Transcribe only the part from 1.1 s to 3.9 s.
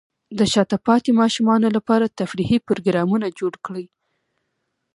ماشومانو لپاره تفریحي پروګرامونه جوړ کړئ.